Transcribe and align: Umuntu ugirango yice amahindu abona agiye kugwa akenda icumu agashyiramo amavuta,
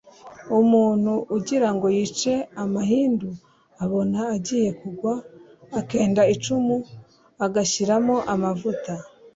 Umuntu 0.59 1.13
ugirango 1.37 1.85
yice 1.97 2.33
amahindu 2.63 3.29
abona 3.83 4.19
agiye 4.35 4.69
kugwa 4.79 5.13
akenda 5.79 6.21
icumu 6.33 6.75
agashyiramo 7.45 8.15
amavuta, 8.33 8.93